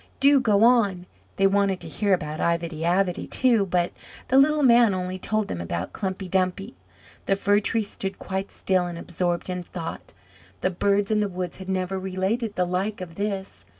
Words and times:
Do 0.19 0.39
go 0.39 0.63
on!" 0.63 1.05
They 1.35 1.45
wanted 1.45 1.79
to 1.81 1.87
hear 1.87 2.15
about 2.15 2.39
Ivedy 2.39 2.81
Avedy, 2.83 3.27
too, 3.29 3.67
but 3.67 3.91
the 4.29 4.37
little 4.39 4.63
man 4.63 4.95
only 4.95 5.19
told 5.19 5.47
them 5.47 5.61
about 5.61 5.93
Klumpy 5.93 6.27
Dumpy. 6.27 6.75
The 7.27 7.35
Fir 7.35 7.59
tree 7.59 7.83
stood 7.83 8.17
quite 8.17 8.49
still 8.49 8.87
and 8.87 8.97
absorbed 8.97 9.47
in 9.47 9.61
thought; 9.61 10.11
the 10.61 10.71
birds 10.71 11.11
in 11.11 11.19
the 11.19 11.29
woods 11.29 11.57
had 11.57 11.69
never 11.69 11.99
related 11.99 12.55
the 12.55 12.65
like 12.65 12.99
of 12.99 13.13
this. 13.13 13.63